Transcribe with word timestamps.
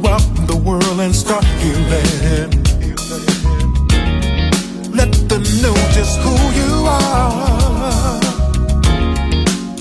go 0.00 0.08
out 0.08 0.22
in 0.38 0.46
the 0.46 0.56
world 0.56 1.00
and 1.00 1.14
start 1.14 1.44
healing. 1.60 2.50
Let 4.94 5.12
them 5.28 5.42
know 5.62 5.74
just 5.92 6.18
who 6.20 6.34
you 6.60 6.86
are. 6.86 8.20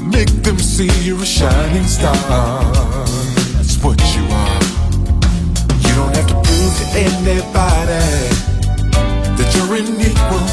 Make 0.01 0.31
them 0.43 0.59
see 0.59 0.89
you're 1.03 1.21
a 1.21 1.25
shining 1.25 1.85
star. 1.85 2.15
That's 3.55 3.77
what 3.83 3.99
you 4.15 4.23
are. 4.41 4.59
You 5.85 5.93
don't 5.95 6.15
have 6.15 6.27
to 6.27 6.37
prove 6.45 6.73
to 6.81 6.85
anybody 7.07 8.05
that 9.37 9.49
you're 9.55 9.75
an 9.79 9.87
equal. 10.09 10.45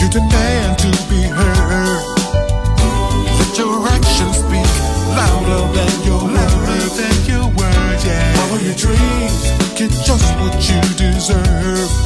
You 0.00 0.08
demand 0.10 0.78
to 0.78 0.90
be 1.10 1.22
heard. 1.22 2.02
Let 3.38 3.58
your 3.58 3.88
actions 3.88 4.36
speak 4.38 4.70
louder 5.16 5.74
than. 5.74 5.85
just 9.90 10.34
what 10.40 10.68
you 10.68 10.80
deserve? 10.96 12.05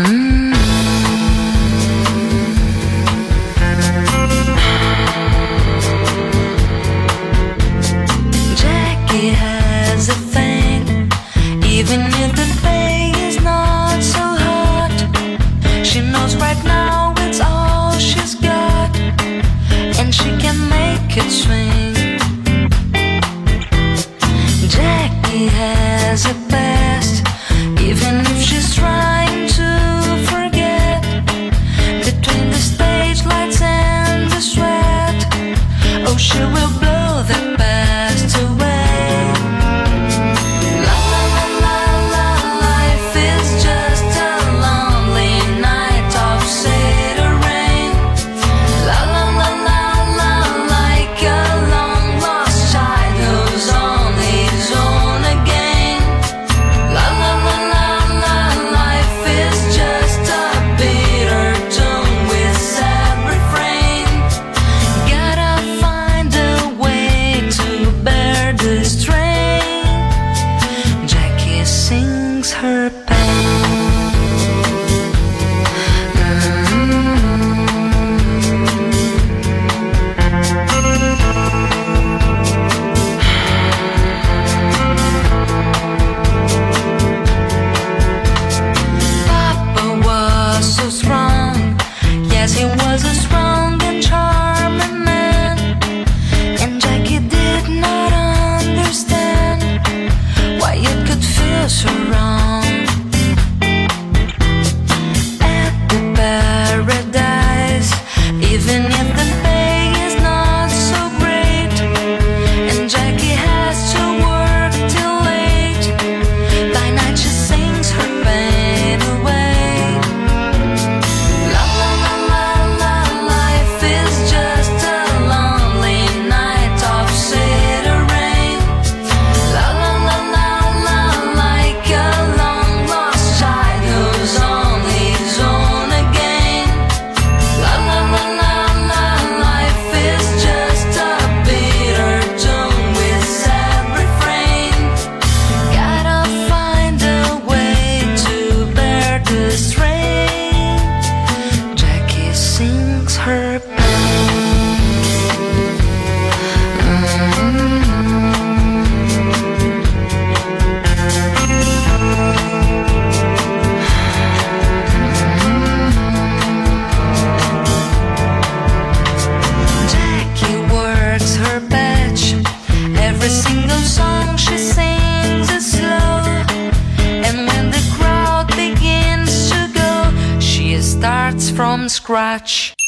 Scratch. 182.45 182.80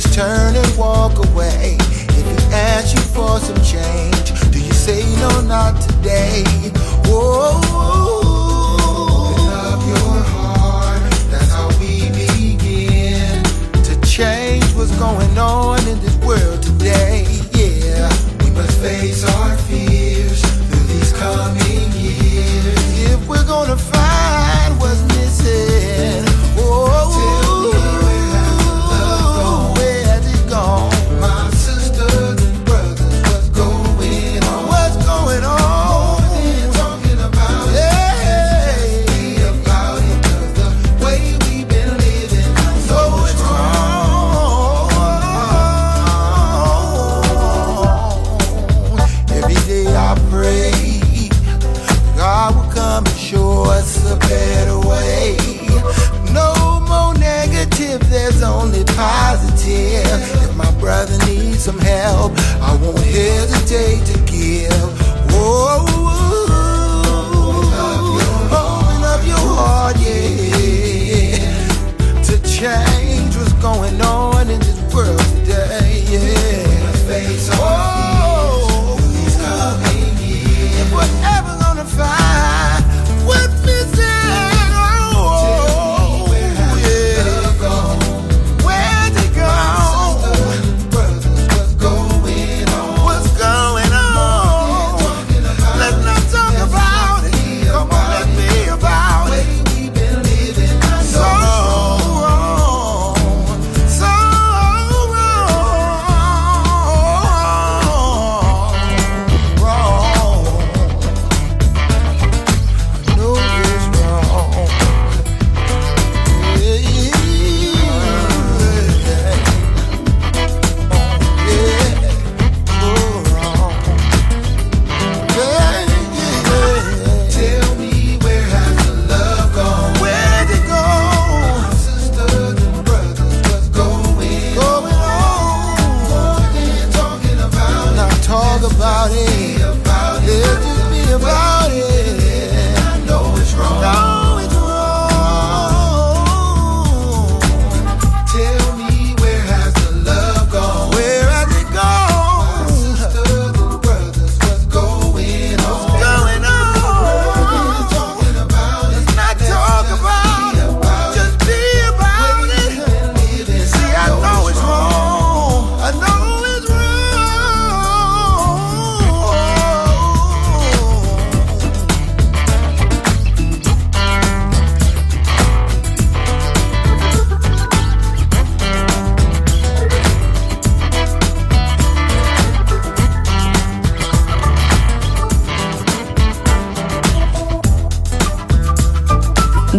just 0.00 0.14
turn 0.14 0.54
and 0.54 0.78
walk 0.78 1.18
away. 1.30 1.76
If 1.80 2.24
he 2.24 2.54
asks 2.54 2.94
you 2.94 3.00
for 3.00 3.40
some 3.40 3.60
change, 3.64 4.30
do 4.52 4.60
you 4.60 4.72
say 4.72 5.02
no, 5.16 5.40
not 5.40 5.80
today? 5.82 6.44
Whoa. 7.06 7.58
Open 8.78 9.48
up 9.50 9.80
your 9.90 10.22
heart. 10.30 11.02
That's 11.32 11.50
how 11.50 11.68
we 11.80 12.10
begin 12.10 13.42
to 13.82 14.00
change 14.06 14.64
what's 14.76 14.96
going 14.98 15.36
on 15.36 15.80
in 15.88 15.98
this 15.98 16.16
world. 16.18 16.57
day 63.68 64.00
to 64.02 64.17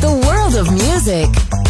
The 0.00 0.20
world 0.26 0.54
of 0.56 0.70
music. 0.70 1.63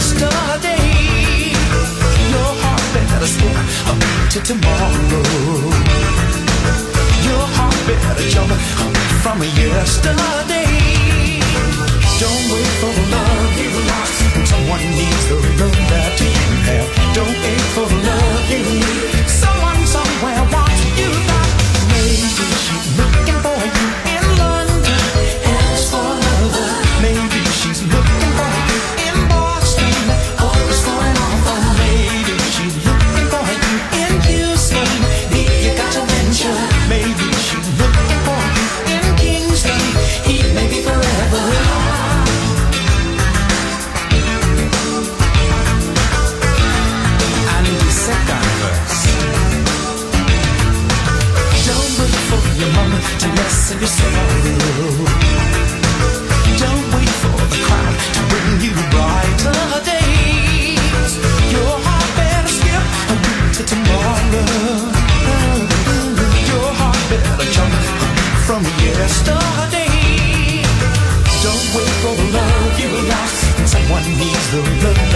yesterday. 0.00 1.52
Your 2.32 2.52
heart 2.62 2.84
better 2.94 3.28
skip 3.34 3.56
up 3.90 4.00
to 4.32 4.38
tomorrow. 4.48 4.92
Your 7.28 7.44
heart 7.56 7.78
better 7.86 8.28
jump 8.32 8.50
up 8.50 8.96
from 9.22 9.42
yesterday. 9.42 10.70
Don't 12.20 12.44
wait 12.52 12.72
for 12.80 12.92
the 12.98 13.04
love 13.14 13.52
you 13.62 13.72
lost. 13.90 14.18
when 14.34 14.46
Someone 14.46 14.84
needs 14.98 15.24
the 15.28 15.36
love 15.60 15.78
that 15.92 16.14
you 16.24 16.32
have. 16.68 16.88
Don't 17.16 17.36
wait 17.44 17.64
for 17.74 17.86
the 17.92 17.98
love 18.08 18.50
you 18.50 18.62
need. 18.80 19.09
needs 74.20 74.50
the 74.50 74.60
love. 74.84 75.09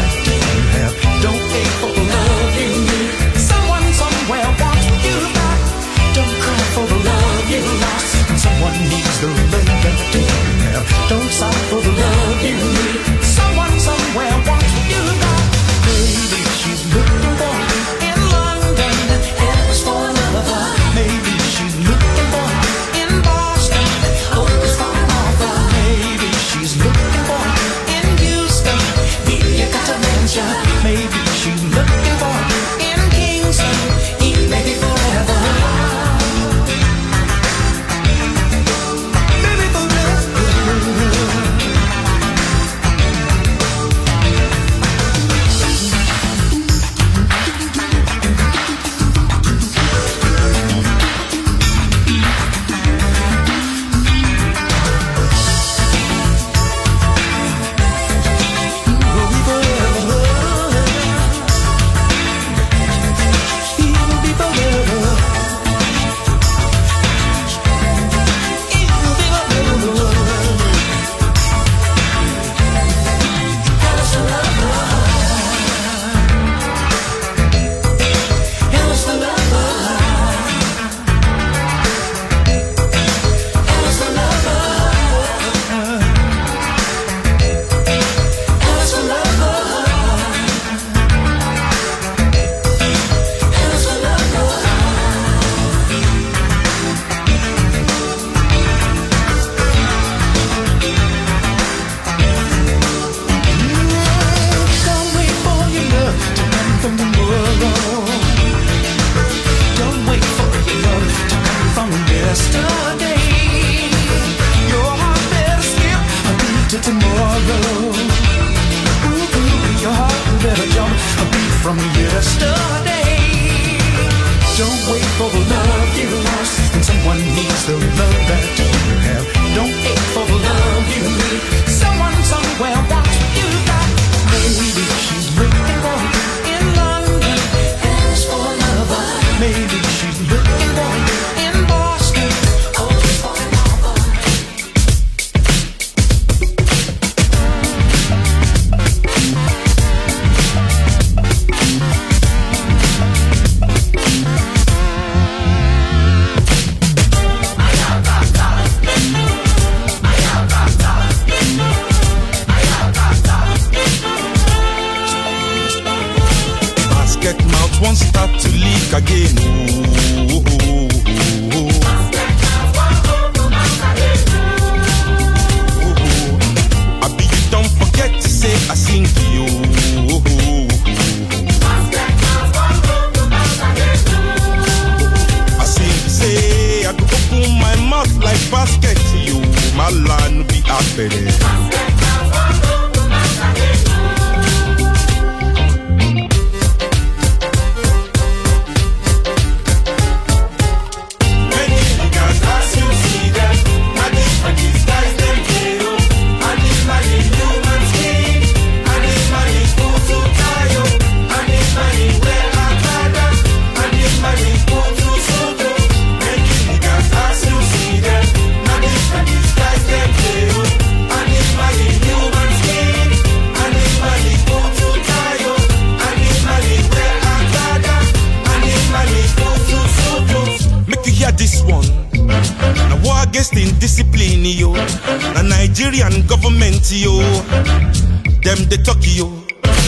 People 125.14 125.30
love 125.30 125.96
you 125.96 126.10
lost, 126.10 126.74
and 126.74 126.84
someone 126.84 127.18
needs 127.18 127.66
the 127.66 127.76
love. 127.76 128.23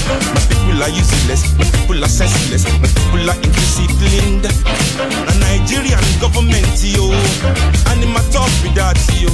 My 0.04 0.42
people 0.48 0.82
are 0.82 0.92
useless, 0.92 1.42
my 1.58 1.64
people 1.64 2.04
are 2.04 2.08
senseless, 2.08 2.64
my 2.80 2.88
people 2.88 3.30
are 3.30 3.38
indisciplined. 3.40 4.44
The 4.44 5.34
Nigerian 5.40 6.04
government, 6.20 6.78
yo. 6.84 7.10
Animal 7.90 8.22
talk 8.30 8.50
with 8.62 8.74
that, 8.76 8.98
yo. 9.16 9.30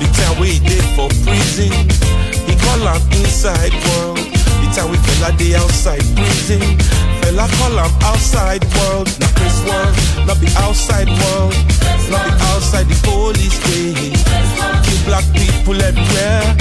The 0.00 0.06
time 0.18 0.40
we 0.40 0.58
did 0.58 0.84
for 0.96 1.08
prison, 1.24 1.72
we 2.46 2.54
call 2.66 2.82
am 2.88 3.00
inside 3.22 3.72
world. 3.94 4.18
The 4.18 4.68
time 4.74 4.90
we 4.90 4.98
fella 4.98 5.30
the 5.36 5.56
outside 5.56 6.04
prison, 6.16 6.62
fella 7.22 7.46
call 7.58 7.78
outside 7.78 8.64
world. 8.74 9.08
Na 9.20 9.26
this 9.38 9.58
world, 9.66 9.94
not 10.26 10.38
the 10.42 10.50
outside 10.58 11.08
world, 11.08 11.54
not 12.10 12.22
the 12.26 12.34
outside 12.50 12.86
the 12.88 12.98
police 13.06 13.58
day. 13.70 14.10
Kill 14.82 15.00
black 15.06 15.24
people 15.32 15.78
everywhere. 15.80 16.56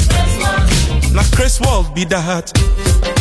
Na 1.14 1.24
Chris 1.36 1.60
world 1.60 1.94
be 1.94 2.06
that. 2.06 3.21